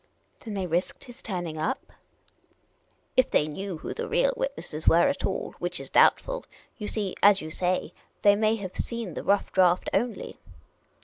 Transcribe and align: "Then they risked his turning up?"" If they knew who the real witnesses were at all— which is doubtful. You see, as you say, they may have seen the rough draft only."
"Then 0.43 0.55
they 0.55 0.65
risked 0.65 1.03
his 1.03 1.21
turning 1.21 1.59
up?"" 1.59 1.91
If 3.15 3.29
they 3.29 3.47
knew 3.47 3.77
who 3.77 3.93
the 3.93 4.07
real 4.07 4.33
witnesses 4.35 4.87
were 4.87 5.07
at 5.07 5.27
all— 5.27 5.53
which 5.59 5.79
is 5.79 5.91
doubtful. 5.91 6.43
You 6.79 6.87
see, 6.87 7.13
as 7.21 7.39
you 7.39 7.51
say, 7.51 7.93
they 8.23 8.35
may 8.35 8.55
have 8.55 8.75
seen 8.75 9.13
the 9.13 9.21
rough 9.21 9.51
draft 9.51 9.91
only." 9.93 10.39